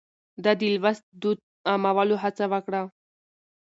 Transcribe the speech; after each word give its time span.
ده 0.43 0.51
د 0.59 0.61
لوست 0.75 1.05
دود 1.21 1.39
عامولو 1.71 2.15
هڅه 2.23 2.45
وکړه. 2.53 2.81